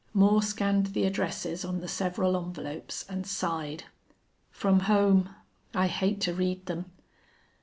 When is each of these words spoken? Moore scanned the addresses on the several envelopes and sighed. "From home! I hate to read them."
Moore 0.15 0.41
scanned 0.41 0.87
the 0.87 1.05
addresses 1.05 1.63
on 1.63 1.79
the 1.79 1.87
several 1.87 2.35
envelopes 2.35 3.05
and 3.07 3.27
sighed. 3.27 3.83
"From 4.49 4.79
home! 4.79 5.29
I 5.75 5.85
hate 5.85 6.19
to 6.21 6.33
read 6.33 6.65
them." 6.65 6.85